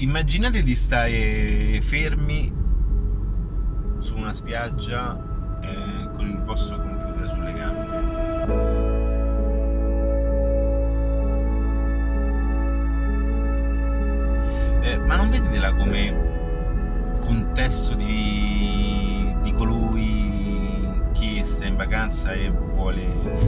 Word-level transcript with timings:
Immaginate 0.00 0.62
di 0.62 0.76
stare 0.76 1.80
fermi 1.82 2.54
su 3.98 4.16
una 4.16 4.32
spiaggia 4.32 5.18
eh, 5.60 6.08
con 6.14 6.28
il 6.28 6.38
vostro 6.44 6.76
computer 6.76 7.28
sulle 7.28 7.52
gambe. 7.52 7.96
Eh, 14.82 14.98
ma 14.98 15.16
non 15.16 15.30
vedetela 15.30 15.74
come 15.74 17.16
contesto 17.18 17.96
di, 17.96 19.34
di 19.42 19.50
colui 19.50 21.10
che 21.12 21.42
sta 21.42 21.66
in 21.66 21.74
vacanza 21.74 22.30
e 22.34 22.48
vuole, 22.50 23.04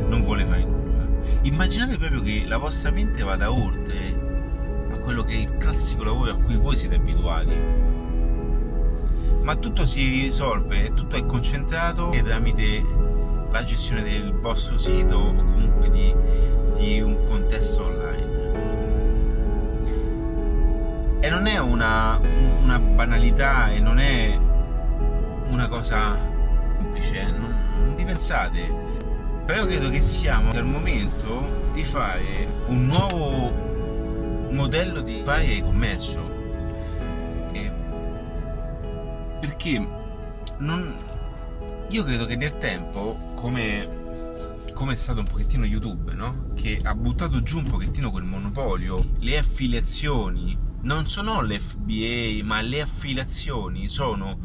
non 0.08 0.22
vuole 0.22 0.44
fare 0.44 0.64
nulla. 0.64 1.06
Immaginate 1.42 1.96
proprio 1.96 2.20
che 2.22 2.42
la 2.44 2.56
vostra 2.56 2.90
mente 2.90 3.22
vada 3.22 3.52
oltre 3.52 4.19
quello 5.10 5.24
che 5.24 5.34
è 5.34 5.38
il 5.38 5.56
classico 5.56 6.04
lavoro 6.04 6.30
a 6.30 6.36
cui 6.36 6.54
voi 6.54 6.76
siete 6.76 6.94
abituati. 6.94 7.52
Ma 9.42 9.56
tutto 9.56 9.84
si 9.84 10.06
risolve 10.06 10.84
e 10.84 10.94
tutto 10.94 11.16
è 11.16 11.26
concentrato 11.26 12.10
tramite 12.22 12.84
la 13.50 13.64
gestione 13.64 14.04
del 14.04 14.32
vostro 14.34 14.78
sito 14.78 15.16
o 15.16 15.34
comunque 15.34 15.90
di, 15.90 16.14
di 16.76 17.00
un 17.00 17.24
contesto 17.24 17.86
online. 17.86 18.28
E 21.18 21.28
non 21.28 21.46
è 21.48 21.58
una, 21.58 22.20
una 22.62 22.78
banalità 22.78 23.72
e 23.72 23.80
non 23.80 23.98
è 23.98 24.38
una 25.48 25.66
cosa 25.66 26.16
semplice, 26.76 27.30
non, 27.32 27.56
non 27.80 27.96
vi 27.96 28.04
pensate. 28.04 28.72
Però 29.44 29.64
credo 29.64 29.90
che 29.90 30.00
siamo 30.02 30.50
al 30.50 30.64
momento 30.64 31.68
di 31.72 31.82
fare 31.82 32.46
un 32.68 32.86
nuovo 32.86 33.69
modello 34.50 35.00
di 35.00 35.22
fare 35.24 35.56
e 35.56 35.60
commercio. 35.60 36.38
E 37.52 37.72
perché 39.40 39.86
non, 40.58 40.96
io 41.88 42.04
credo 42.04 42.26
che 42.26 42.36
nel 42.36 42.58
tempo, 42.58 43.32
come, 43.34 43.88
come 44.74 44.92
è 44.92 44.96
stato 44.96 45.20
un 45.20 45.26
pochettino 45.26 45.64
YouTube, 45.64 46.12
no? 46.12 46.52
che 46.54 46.80
ha 46.82 46.94
buttato 46.94 47.42
giù 47.42 47.58
un 47.58 47.68
pochettino 47.68 48.10
quel 48.10 48.24
monopolio, 48.24 49.10
le 49.18 49.38
affiliazioni 49.38 50.58
non 50.82 51.08
sono 51.08 51.42
l'FBA, 51.42 52.44
ma 52.44 52.60
le 52.60 52.80
affiliazioni 52.80 53.88
sono 53.88 54.38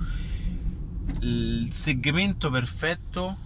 il 1.21 1.69
segmento 1.71 2.49
perfetto 2.49 3.37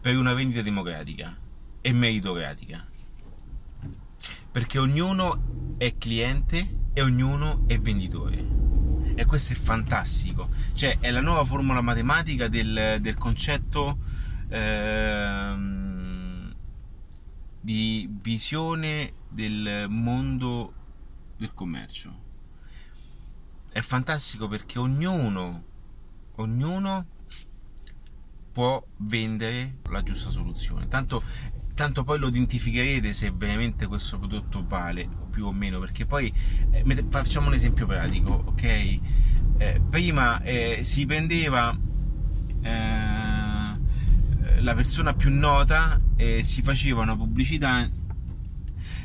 per 0.00 0.16
una 0.16 0.34
vendita 0.34 0.62
democratica 0.62 1.36
e 1.80 1.92
meritocratica 1.92 2.86
perché 4.52 4.78
ognuno 4.78 5.74
è 5.78 5.96
cliente 5.96 6.80
e 6.92 7.02
ognuno 7.02 7.64
è 7.66 7.80
venditore. 7.80 8.60
E 9.14 9.24
questo 9.24 9.54
è 9.54 9.56
fantastico, 9.56 10.48
cioè 10.74 10.98
è 11.00 11.10
la 11.10 11.20
nuova 11.20 11.44
formula 11.44 11.80
matematica 11.80 12.48
del, 12.48 12.98
del 13.00 13.16
concetto 13.16 13.98
ehm, 14.48 16.54
di 17.60 18.08
visione 18.10 19.14
del 19.28 19.86
mondo 19.88 20.74
del 21.36 21.52
commercio. 21.54 22.20
È 23.70 23.80
fantastico 23.80 24.48
perché 24.48 24.78
ognuno, 24.78 25.64
ognuno 26.36 27.06
può 28.52 28.84
vendere 28.98 29.78
la 29.88 30.02
giusta 30.02 30.28
soluzione. 30.28 30.88
Tanto 30.88 31.22
tanto 31.74 32.04
poi 32.04 32.18
lo 32.18 32.28
identificherete 32.28 33.12
se 33.14 33.32
veramente 33.34 33.86
questo 33.86 34.18
prodotto 34.18 34.64
vale 34.66 35.08
più 35.30 35.46
o 35.46 35.52
meno 35.52 35.78
perché 35.78 36.04
poi 36.06 36.32
eh, 36.70 37.04
facciamo 37.08 37.46
un 37.48 37.54
esempio 37.54 37.86
pratico 37.86 38.30
ok 38.46 38.62
eh, 38.62 39.80
prima 39.88 40.42
eh, 40.42 40.80
si 40.82 41.06
prendeva 41.06 41.76
eh, 42.62 44.60
la 44.60 44.74
persona 44.74 45.14
più 45.14 45.32
nota 45.32 46.00
e 46.16 46.42
si 46.42 46.62
faceva 46.62 47.02
una 47.02 47.16
pubblicità 47.16 47.88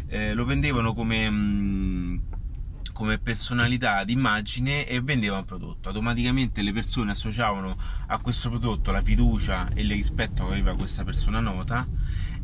eh, 0.07 0.33
lo 0.33 0.45
prendevano 0.45 0.93
come 0.93 1.29
mh, 1.29 1.35
mm, 1.35 2.17
come 2.97 3.19
personalità 3.19 4.03
d'immagine 4.03 4.87
e 4.87 5.01
vendeva 5.01 5.37
un 5.37 5.45
prodotto. 5.45 5.89
Automaticamente 5.89 6.63
le 6.63 6.73
persone 6.73 7.11
associavano 7.11 7.77
a 8.07 8.17
questo 8.17 8.49
prodotto 8.49 8.91
la 8.91 9.03
fiducia 9.03 9.69
e 9.75 9.81
il 9.81 9.91
rispetto 9.91 10.47
che 10.47 10.53
aveva 10.53 10.75
questa 10.75 11.03
persona 11.03 11.39
nota 11.39 11.87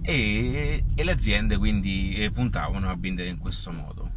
e, 0.03 0.83
e 0.93 1.03
le 1.03 1.11
aziende 1.11 1.57
quindi 1.57 2.13
eh, 2.13 2.29
puntavano 2.29 2.89
a 2.89 2.95
vendere 2.95 3.29
in 3.29 3.37
questo 3.39 3.71
modo. 3.71 4.11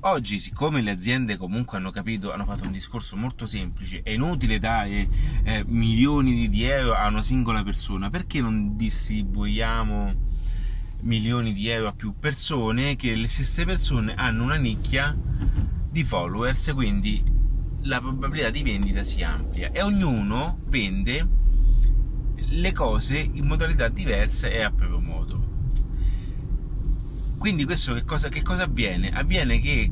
Oggi, 0.00 0.38
siccome 0.38 0.82
le 0.82 0.90
aziende 0.90 1.38
comunque 1.38 1.78
hanno 1.78 1.90
capito, 1.90 2.30
hanno 2.30 2.44
fatto 2.44 2.64
un 2.64 2.72
discorso 2.72 3.16
molto 3.16 3.46
semplice, 3.46 4.02
è 4.02 4.10
inutile 4.10 4.58
dare 4.58 5.08
eh, 5.44 5.64
milioni 5.66 6.50
di 6.50 6.64
euro 6.64 6.92
a 6.92 7.08
una 7.08 7.22
singola 7.22 7.62
persona, 7.62 8.10
perché 8.10 8.42
non 8.42 8.76
distribuiamo 8.76 10.14
milioni 11.00 11.54
di 11.54 11.68
euro 11.68 11.88
a 11.88 11.94
più 11.94 12.14
persone 12.18 12.96
che 12.96 13.14
le 13.14 13.28
stesse 13.28 13.64
persone 13.64 14.14
hanno 14.14 14.42
una 14.42 14.56
nicchia 14.56 15.16
di 15.90 16.04
followers, 16.04 16.72
quindi 16.74 17.22
la 17.84 17.98
probabilità 18.00 18.50
di 18.50 18.62
vendita 18.62 19.02
si 19.04 19.22
amplia 19.22 19.70
e 19.70 19.80
ognuno 19.80 20.58
vende 20.66 21.43
le 22.48 22.72
cose 22.72 23.18
in 23.18 23.46
modalità 23.46 23.88
diverse 23.88 24.52
e 24.52 24.62
a 24.62 24.70
proprio 24.70 25.00
modo. 25.00 25.52
Quindi 27.38 27.64
questo 27.64 27.94
che 27.94 28.04
cosa, 28.04 28.28
che 28.28 28.42
cosa 28.42 28.64
avviene? 28.64 29.10
Avviene 29.10 29.60
che 29.60 29.90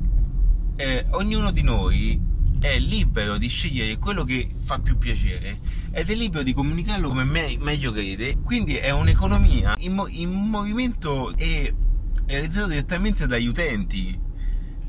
eh, 0.76 1.06
ognuno 1.10 1.50
di 1.50 1.62
noi 1.62 2.20
è 2.60 2.78
libero 2.78 3.38
di 3.38 3.48
scegliere 3.48 3.98
quello 3.98 4.24
che 4.24 4.48
fa 4.56 4.78
più 4.78 4.96
piacere 4.96 5.60
ed 5.90 6.08
è 6.08 6.14
libero 6.14 6.42
di 6.42 6.52
comunicarlo 6.52 7.08
come 7.08 7.24
me- 7.24 7.56
meglio 7.58 7.92
crede. 7.92 8.38
Quindi 8.38 8.76
è 8.76 8.90
un'economia 8.90 9.74
in, 9.78 9.94
mo- 9.94 10.08
in 10.08 10.30
movimento 10.30 11.36
e 11.36 11.74
realizzata 12.26 12.68
direttamente 12.68 13.26
dagli 13.26 13.46
utenti. 13.46 14.18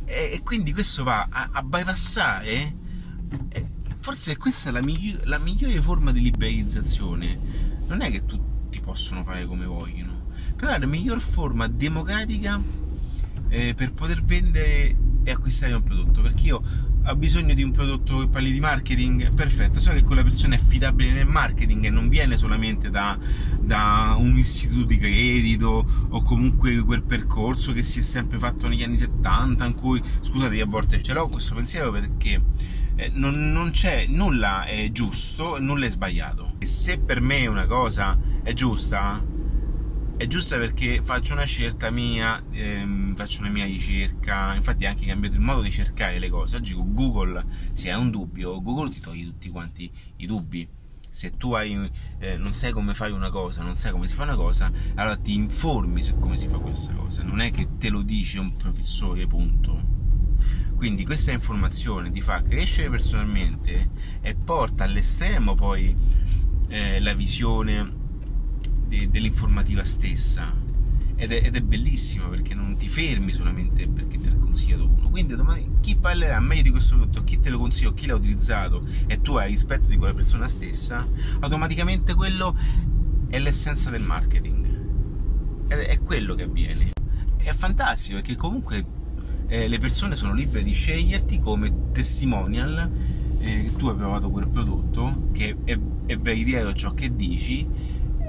E, 0.05 0.29
e 0.33 0.41
quindi 0.43 0.71
questo 0.71 1.03
va 1.03 1.27
a, 1.29 1.49
a 1.51 1.63
bypassare. 1.63 2.75
Eh, 3.49 3.67
forse 4.03 4.35
questa 4.35 4.67
è 4.67 4.73
la, 4.73 4.81
miglior- 4.81 5.23
la 5.27 5.37
migliore 5.37 5.79
forma 5.79 6.11
di 6.11 6.19
liberalizzazione. 6.19 7.39
Non 7.87 8.01
è 8.01 8.11
che 8.11 8.25
tutti 8.25 8.81
possono 8.81 9.23
fare 9.23 9.45
come 9.45 9.65
vogliono, 9.65 10.25
però 10.57 10.73
è 10.73 10.79
la 10.79 10.85
miglior 10.85 11.21
forma 11.21 11.69
democratica 11.69 12.61
eh, 13.47 13.73
per 13.73 13.93
poter 13.93 14.21
vendere 14.21 14.93
e 15.23 15.31
acquistare 15.31 15.71
un 15.71 15.83
prodotto. 15.83 16.21
Perché 16.21 16.47
io 16.47 16.61
ho 17.05 17.15
bisogno 17.15 17.53
di 17.53 17.63
un 17.63 17.71
prodotto 17.71 18.19
che 18.19 18.27
parli 18.27 18.51
di 18.51 18.59
marketing, 18.59 19.33
perfetto, 19.33 19.79
so 19.79 19.93
che 19.93 20.03
quella 20.03 20.21
persona 20.21 20.55
è 20.55 20.57
affidabile 20.57 21.13
nel 21.13 21.27
marketing 21.27 21.85
e 21.85 21.89
non 21.89 22.09
viene 22.09 22.35
solamente 22.35 22.89
da, 22.89 23.17
da, 23.57 24.17
un 24.19 24.35
istituto 24.35 24.83
di 24.83 24.97
credito 24.97 25.85
o 26.09 26.21
comunque 26.23 26.81
quel 26.81 27.03
percorso 27.03 27.71
che 27.71 27.83
si 27.83 27.99
è 27.99 28.03
sempre 28.03 28.37
fatto 28.37 28.67
negli 28.67 28.83
anni 28.83 28.97
70 28.97 29.63
in 29.65 29.75
cui, 29.75 30.01
scusate, 30.19 30.59
a 30.59 30.65
volte 30.65 31.01
ce 31.01 31.13
l'ho 31.13 31.29
questo 31.29 31.55
pensiero 31.55 31.89
perché 31.89 32.41
eh, 32.95 33.09
non, 33.13 33.51
non, 33.51 33.71
c'è 33.71 34.05
nulla 34.07 34.65
è 34.65 34.91
giusto, 34.91 35.59
nulla 35.59 35.85
è 35.85 35.89
sbagliato. 35.89 36.53
E 36.59 36.65
se 36.65 36.99
per 36.99 37.21
me 37.21 37.47
una 37.47 37.65
cosa 37.65 38.17
è 38.43 38.53
giusta, 38.53 39.23
è 40.15 40.27
giusta 40.27 40.57
perché 40.57 41.01
faccio 41.01 41.33
una 41.33 41.43
scelta 41.43 41.89
mia, 41.89 42.41
ehm, 42.51 43.15
faccio 43.15 43.39
una 43.41 43.49
mia 43.49 43.65
ricerca, 43.65 44.53
infatti 44.53 44.85
anche 44.85 45.05
cambiato 45.05 45.35
il 45.35 45.41
modo 45.41 45.61
di 45.61 45.71
cercare 45.71 46.19
le 46.19 46.29
cose. 46.29 46.57
Oggi 46.57 46.73
con 46.73 46.93
Google, 46.93 47.43
se 47.73 47.91
hai 47.91 47.99
un 47.99 48.11
dubbio, 48.11 48.61
Google 48.61 48.91
ti 48.91 48.99
toglie 48.99 49.25
tutti 49.25 49.49
quanti 49.49 49.91
i 50.17 50.25
dubbi. 50.25 50.67
Se 51.09 51.37
tu 51.37 51.53
hai, 51.53 51.89
eh, 52.19 52.37
non 52.37 52.53
sai 52.53 52.71
come 52.71 52.93
fai 52.93 53.11
una 53.11 53.29
cosa, 53.29 53.61
non 53.61 53.75
sai 53.75 53.91
come 53.91 54.07
si 54.07 54.15
fa 54.15 54.23
una 54.23 54.35
cosa, 54.35 54.71
allora 54.95 55.15
ti 55.15 55.33
informi 55.33 56.01
su 56.03 56.17
come 56.17 56.37
si 56.37 56.47
fa 56.47 56.57
questa 56.57 56.91
cosa. 56.93 57.21
Non 57.21 57.39
è 57.39 57.51
che 57.51 57.77
te 57.77 57.89
lo 57.89 58.01
dice 58.01 58.39
un 58.39 58.55
professore, 58.55 59.27
punto. 59.27 60.02
Quindi 60.83 61.05
questa 61.05 61.31
informazione 61.31 62.11
ti 62.11 62.19
fa 62.19 62.41
crescere 62.41 62.89
personalmente 62.89 63.91
e 64.19 64.35
porta 64.35 64.83
all'estremo 64.83 65.55
poi 65.55 65.95
eh, 66.67 66.99
la 66.99 67.13
visione 67.13 67.89
de- 68.85 69.09
dell'informativa 69.09 69.85
stessa. 69.85 70.53
Ed 71.15 71.31
è, 71.31 71.41
ed 71.45 71.55
è 71.55 71.61
bellissimo 71.61 72.27
perché 72.27 72.53
non 72.53 72.75
ti 72.75 72.89
fermi 72.89 73.31
solamente 73.31 73.87
perché 73.87 74.19
te 74.19 74.27
l'ha 74.27 74.35
consigliato 74.35 74.85
uno. 74.85 75.09
Quindi 75.09 75.37
domani 75.37 75.75
chi 75.79 75.95
parlerà 75.95 76.41
meglio 76.41 76.63
di 76.63 76.71
questo 76.71 76.97
prodotto, 76.97 77.23
chi 77.23 77.39
te 77.39 77.49
lo 77.49 77.59
consiglia, 77.59 77.93
chi 77.93 78.05
l'ha 78.05 78.15
utilizzato 78.15 78.85
e 79.07 79.21
tu 79.21 79.35
hai 79.35 79.51
rispetto 79.51 79.87
di 79.87 79.95
quella 79.95 80.13
persona 80.13 80.49
stessa, 80.49 81.07
automaticamente 81.39 82.13
quello 82.13 82.57
è 83.29 83.39
l'essenza 83.39 83.89
del 83.89 84.01
marketing. 84.01 84.65
Ed 85.69 85.79
è 85.79 86.01
quello 86.01 86.35
che 86.35 86.43
avviene. 86.43 86.91
È 87.37 87.53
fantastico 87.53 88.15
perché 88.15 88.35
comunque 88.35 89.01
eh, 89.53 89.67
le 89.67 89.77
persone 89.77 90.15
sono 90.15 90.33
libere 90.33 90.63
di 90.63 90.73
sceglierti 90.73 91.37
come 91.37 91.91
testimonial 91.91 92.89
eh, 93.37 93.71
tu 93.77 93.87
hai 93.87 93.95
provato 93.95 94.31
quel 94.31 94.47
prodotto 94.47 95.29
che 95.31 95.55
è, 95.63 95.77
è 96.07 96.17
veritiero 96.17 96.73
ciò 96.73 96.95
che 96.95 97.15
dici 97.15 97.67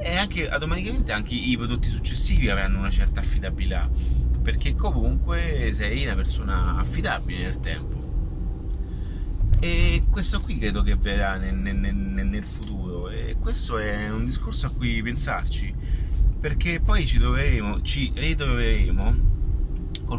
e 0.03 0.17
anche 0.19 0.47
automaticamente 0.51 1.13
anche 1.13 1.35
i 1.35 1.57
prodotti 1.57 1.89
successivi 1.89 2.51
avranno 2.51 2.79
una 2.79 2.91
certa 2.91 3.21
affidabilità 3.21 3.89
perché 4.43 4.75
comunque 4.75 5.71
sei 5.73 6.05
una 6.05 6.15
persona 6.15 6.77
affidabile 6.77 7.45
nel 7.45 7.61
tempo. 7.61 8.03
E 9.61 10.05
questo 10.11 10.43
qui 10.43 10.59
credo 10.59 10.83
che 10.83 10.97
verrà 10.97 11.39
nel, 11.39 11.55
nel, 11.55 11.95
nel, 11.95 12.45
futuro 12.45 13.09
e 13.09 13.37
questo 13.41 13.79
è 13.79 14.11
un 14.11 14.27
discorso 14.27 14.67
a 14.67 14.71
cui 14.71 15.01
pensarci 15.01 15.75
perché 16.39 16.81
poi 16.81 17.07
ci 17.07 17.19
troveremo, 17.19 17.81
ci 17.81 18.13
ritroveremo 18.15 19.34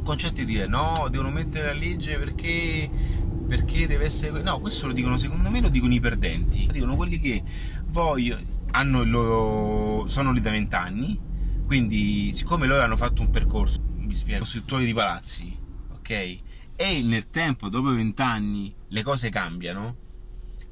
concetto 0.06 0.36
di 0.36 0.46
dire 0.46 0.68
no, 0.68 1.07
devono 1.10 1.31
mettere 1.31 1.74
la 1.74 1.74
legge 1.74 2.18
perché, 2.18 2.90
perché 3.48 3.88
deve 3.88 4.06
essere... 4.06 4.42
No, 4.44 4.60
questo 4.60 4.88
lo 4.88 4.94
dicono, 4.94 5.18
secondo 5.18 5.50
me 5.50 5.60
lo 5.60 5.69
dicono 5.69 5.94
i 5.94 6.00
perdenti, 6.00 6.69
dicono 6.72 6.96
quelli 6.96 7.19
che 7.19 7.44
vogliono, 7.88 8.44
hanno 8.72 9.02
il 9.02 9.10
loro... 9.10 10.07
sono 10.07 10.31
lì 10.31 10.40
da 10.40 10.52
vent'anni, 10.52 11.19
quindi 11.66 12.31
siccome 12.34 12.68
loro 12.68 12.84
hanno 12.84 12.96
fatto 12.96 13.24
un 13.24 13.31
percorso, 13.31 13.81
mi 13.98 14.13
spiego, 14.13 14.42
costruttori 14.42 14.86
di 14.86 14.94
palazzi, 14.94 15.57
ok? 15.94 16.10
E 16.75 17.02
nel 17.02 17.30
tempo, 17.30 17.68
dopo 17.68 17.92
vent'anni, 17.94 18.74
le 18.90 19.02
cose 19.02 19.30
cambiano, 19.30 19.96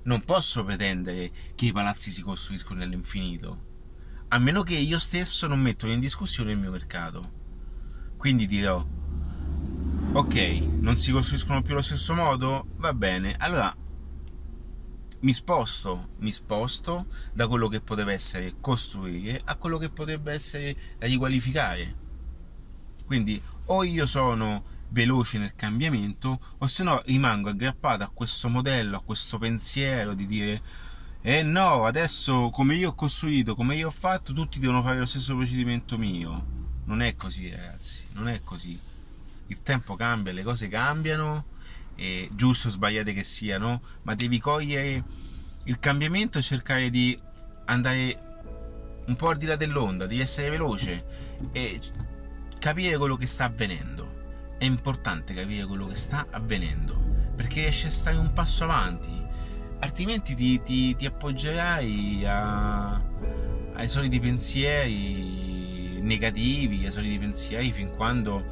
non 0.04 0.22
posso 0.24 0.64
pretendere 0.64 1.32
che 1.56 1.66
i 1.66 1.72
palazzi 1.72 2.12
si 2.12 2.22
costruiscono 2.22 2.80
nell'infinito, 2.80 3.72
a 4.28 4.38
meno 4.38 4.62
che 4.62 4.76
io 4.76 5.00
stesso 5.00 5.48
non 5.48 5.60
metto 5.60 5.88
in 5.88 6.00
discussione 6.00 6.52
il 6.52 6.60
mio 6.60 6.72
mercato. 6.72 7.42
Quindi 8.18 8.46
dirò, 8.46 8.86
ok, 10.16 10.36
non 10.80 10.96
si 10.96 11.12
costruiscono 11.12 11.64
più 11.64 11.74
allo 11.74 11.82
stesso 11.82 12.14
modo? 12.14 12.68
Va 12.78 12.94
bene, 12.94 13.36
allora 13.40 13.76
mi 15.22 15.34
sposto, 15.34 16.10
mi 16.20 16.32
sposto 16.32 17.08
da 17.34 17.48
quello 17.48 17.68
che 17.68 17.82
poteva 17.82 18.12
essere 18.12 18.54
costruire 18.62 19.42
a 19.44 19.56
quello 19.56 19.80
che 19.80 19.90
potrebbe 19.90 20.32
essere 20.32 20.76
riqualificare. 21.00 21.96
Quindi 23.08 23.42
o 23.66 23.84
io 23.84 24.06
sono 24.06 24.64
veloce 24.90 25.40
nel 25.40 25.56
cambiamento 25.56 26.40
o 26.60 26.68
se 26.68 26.84
no 26.84 27.02
rimango 27.06 27.50
aggrappato 27.50 28.04
a 28.04 28.12
questo 28.14 28.50
modello, 28.50 28.98
a 28.98 29.04
questo 29.04 29.40
pensiero 29.40 30.14
di 30.14 30.28
dire 30.28 30.62
eh 31.22 31.42
no, 31.42 31.86
adesso 31.86 32.50
come 32.50 32.76
io 32.76 32.90
ho 32.90 32.96
costruito, 32.96 33.56
come 33.56 33.78
io 33.78 33.88
ho 33.88 33.92
fatto, 33.92 34.32
tutti 34.32 34.60
devono 34.60 34.84
fare 34.84 35.00
lo 35.00 35.06
stesso 35.06 35.36
procedimento 35.36 35.98
mio. 35.98 36.62
Non 36.86 37.02
è 37.02 37.16
così 37.16 37.50
ragazzi, 37.50 38.06
non 38.12 38.28
è 38.28 38.42
così 38.44 38.78
il 39.48 39.62
tempo 39.62 39.96
cambia, 39.96 40.34
le 40.34 40.44
cose 40.44 40.68
cambiano, 40.68 41.46
eh, 41.96 42.30
giusto 42.34 42.68
o 42.68 42.72
sbagliate 42.72 43.14
che 43.14 43.24
siano, 43.24 43.82
ma 44.04 44.16
devi 44.16 44.40
cogliere 44.40 45.04
il 45.66 45.80
cambiamento 45.80 46.38
e 46.38 46.42
cercare 46.42 46.90
di 46.90 47.20
andare 47.66 48.32
un 49.06 49.16
po' 49.16 49.30
al 49.30 49.38
di 49.38 49.46
là 49.46 49.56
dell'onda, 49.56 50.06
di 50.06 50.20
essere 50.20 50.50
veloce 50.50 51.06
e 51.52 51.80
capire 52.60 52.98
quello 52.98 53.16
che 53.16 53.26
sta 53.26 53.46
avvenendo. 53.46 54.56
È 54.58 54.66
importante 54.66 55.34
capire 55.34 55.66
quello 55.66 55.88
che 55.88 55.96
sta 55.96 56.28
avvenendo 56.30 57.12
perché 57.36 57.62
riesci 57.62 57.88
a 57.88 57.92
stare 57.92 58.18
un 58.18 58.32
passo 58.34 58.64
avanti, 58.64 59.12
altrimenti 59.80 60.36
ti, 60.36 60.62
ti, 60.62 60.96
ti 60.96 61.06
appoggerai 61.06 62.24
a, 62.26 63.02
ai 63.74 63.88
soliti 63.88 64.20
pensieri 64.20 66.00
negativi, 66.02 66.86
ai 66.86 66.92
soliti 66.92 67.18
pensieri 67.18 67.72
fin 67.72 67.90
quando 67.90 68.46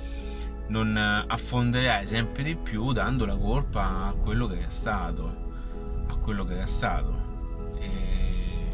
non 0.71 0.95
affonderai 0.95 2.07
sempre 2.07 2.43
di 2.43 2.55
più 2.55 2.93
dando 2.93 3.25
la 3.25 3.35
colpa 3.35 4.07
a 4.07 4.13
quello 4.13 4.47
che 4.47 4.65
è 4.65 4.69
stato 4.69 5.49
a 6.07 6.15
quello 6.15 6.45
che 6.45 6.55
era 6.55 6.65
stato. 6.65 7.29
E... 7.77 8.69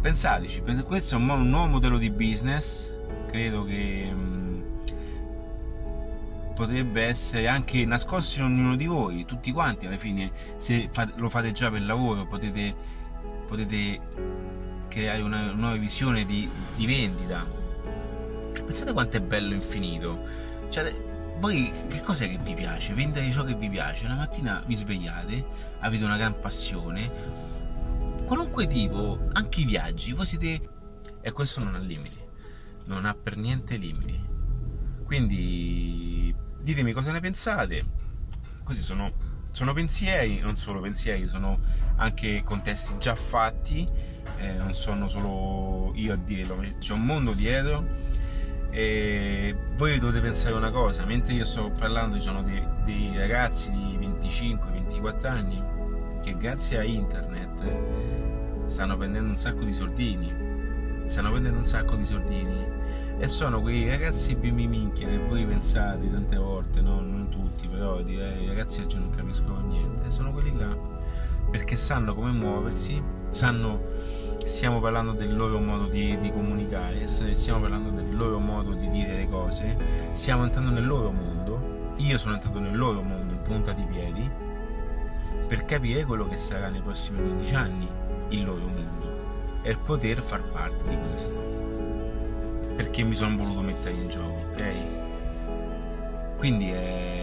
pensateci 0.00 0.62
questo 0.84 1.14
è 1.14 1.18
un, 1.18 1.48
nuovo 1.48 1.66
modello 1.66 1.98
di 1.98 2.10
business 2.10 2.92
credo 3.28 3.64
che 3.64 4.10
mh, 4.10 4.64
potrebbe 6.54 7.04
essere 7.04 7.46
anche 7.46 7.84
nascosto 7.84 8.40
in 8.40 8.46
ognuno 8.46 8.76
di 8.76 8.86
voi 8.86 9.24
tutti 9.24 9.52
quanti 9.52 9.86
alla 9.86 9.98
fine 9.98 10.32
se 10.56 10.88
lo 11.14 11.28
fate 11.28 11.52
già 11.52 11.70
per 11.70 11.82
lavoro 11.82 12.26
potete, 12.26 12.74
potete 13.46 14.00
creare 14.88 15.22
una 15.22 15.52
nuova 15.52 15.76
visione 15.76 16.24
di, 16.24 16.48
di 16.74 16.86
vendita. 16.86 17.64
Pensate 18.64 18.92
quanto 18.92 19.16
è 19.16 19.20
bello 19.20 19.54
infinito 19.54 20.44
cioè, 20.76 20.94
voi 21.38 21.72
che 21.88 22.02
cos'è 22.02 22.28
che 22.28 22.36
vi 22.36 22.52
piace? 22.52 22.92
Vendere 22.92 23.30
ciò 23.30 23.44
che 23.44 23.54
vi 23.54 23.70
piace. 23.70 24.06
La 24.08 24.14
mattina 24.14 24.62
vi 24.66 24.76
svegliate, 24.76 25.44
avete 25.78 26.04
una 26.04 26.18
gran 26.18 26.38
passione. 26.38 27.10
Qualunque 28.26 28.66
tipo, 28.66 29.26
anche 29.32 29.62
i 29.62 29.64
viaggi, 29.64 30.12
voi 30.12 30.26
siete... 30.26 30.60
E 31.22 31.32
questo 31.32 31.64
non 31.64 31.76
ha 31.76 31.78
limiti. 31.78 32.20
Non 32.88 33.06
ha 33.06 33.14
per 33.14 33.38
niente 33.38 33.78
limiti. 33.78 34.22
Quindi 35.06 36.34
ditemi 36.60 36.92
cosa 36.92 37.10
ne 37.10 37.20
pensate. 37.20 37.82
Questi 38.62 38.82
sono, 38.82 39.12
sono 39.52 39.72
pensieri, 39.72 40.40
non 40.40 40.56
solo 40.56 40.80
pensieri, 40.80 41.26
sono 41.26 41.58
anche 41.96 42.42
contesti 42.44 42.96
già 42.98 43.14
fatti. 43.14 43.88
Eh, 44.36 44.52
non 44.52 44.74
sono 44.74 45.08
solo 45.08 45.92
io 45.94 46.12
a 46.12 46.16
dirlo, 46.16 46.62
c'è 46.78 46.92
un 46.92 47.06
mondo 47.06 47.32
dietro 47.32 48.14
e 48.76 49.35
voi 49.76 49.98
dovete 49.98 50.20
pensare 50.20 50.54
una 50.54 50.70
cosa, 50.70 51.04
mentre 51.04 51.34
io 51.34 51.44
sto 51.44 51.70
parlando 51.78 52.16
ci 52.16 52.22
sono 52.22 52.42
dei, 52.42 52.66
dei 52.82 53.12
ragazzi 53.14 53.70
di 53.70 53.98
25-24 53.98 55.26
anni 55.26 55.62
che 56.22 56.34
grazie 56.34 56.78
a 56.78 56.82
internet 56.82 58.66
stanno 58.66 58.96
prendendo 58.96 59.28
un 59.28 59.36
sacco 59.36 59.64
di 59.64 59.74
soldini, 59.74 61.04
stanno 61.06 61.30
prendendo 61.30 61.58
un 61.58 61.64
sacco 61.64 61.94
di 61.94 62.04
soldini 62.06 62.66
e 63.18 63.28
sono 63.28 63.60
quei 63.60 63.86
ragazzi 63.88 64.34
bimbi 64.34 64.66
minchia 64.66 65.08
che 65.08 65.18
voi 65.18 65.44
pensate 65.44 66.10
tante 66.10 66.36
volte, 66.36 66.80
no? 66.80 67.00
non 67.00 67.28
tutti, 67.28 67.68
però 67.68 68.00
direi 68.00 68.44
i 68.44 68.48
ragazzi 68.48 68.80
oggi 68.80 68.98
non 68.98 69.10
capiscono 69.10 69.60
niente, 69.60 70.10
sono 70.10 70.32
quelli 70.32 70.56
là 70.56 70.74
perché 71.50 71.76
sanno 71.76 72.14
come 72.14 72.30
muoversi, 72.30 73.00
sanno 73.28 73.82
stiamo 74.46 74.80
parlando 74.80 75.12
del 75.12 75.36
loro 75.36 75.58
modo 75.58 75.86
di, 75.86 76.18
di, 76.20 76.30
comunicare, 76.30 77.06
stiamo 77.06 77.60
parlando 77.60 77.90
del 77.90 78.16
loro 78.16 78.38
modo 78.38 78.74
di 78.74 78.88
dire 78.88 79.16
le 79.16 79.28
cose, 79.28 79.76
stiamo 80.12 80.44
entrando 80.44 80.70
nel 80.70 80.86
loro 80.86 81.10
mondo, 81.10 81.90
io 81.96 82.16
sono 82.16 82.34
entrato 82.34 82.60
nel 82.60 82.76
loro 82.76 83.02
mondo 83.02 83.32
in 83.32 83.42
punta 83.42 83.72
di 83.72 83.82
piedi 83.82 84.30
per 85.48 85.64
capire 85.64 86.04
quello 86.04 86.28
che 86.28 86.36
sarà 86.36 86.68
nei 86.68 86.80
prossimi 86.80 87.18
15 87.18 87.54
anni 87.54 87.88
il 88.28 88.44
loro 88.44 88.66
mondo 88.66 89.60
e 89.62 89.76
poter 89.76 90.22
far 90.22 90.42
parte 90.42 90.86
di 90.86 90.96
questo. 91.08 91.64
Perché 92.76 93.02
mi 93.02 93.16
sono 93.16 93.36
voluto 93.36 93.62
mettere 93.62 93.94
in 93.94 94.08
gioco, 94.08 94.44
ok? 94.52 94.72
Quindi 96.36 96.70
è 96.70 97.16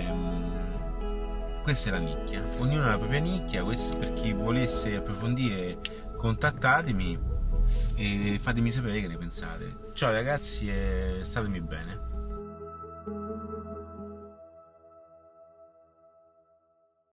questa 1.63 1.87
è 1.87 1.93
la 1.93 1.99
nicchia, 1.99 2.43
ognuno 2.57 2.83
ha 2.83 2.89
la 2.89 2.97
propria 2.97 3.19
nicchia, 3.19 3.63
questo 3.63 3.95
per 3.95 4.11
chi 4.11 4.33
volesse 4.33 4.97
approfondire 4.97 5.77
contattatemi 6.23 7.19
e 7.95 8.39
fatemi 8.39 8.71
sapere 8.71 9.01
che 9.01 9.09
ne 9.09 9.17
pensate. 9.17 9.75
Ciao 9.93 10.09
ragazzi 10.09 10.69
e 10.69 11.19
statemi 11.23 11.59
bene. 11.59 12.12